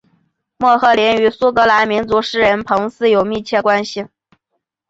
[0.57, 4.07] 莫赫林与苏格兰民族诗人彭斯有密切关系。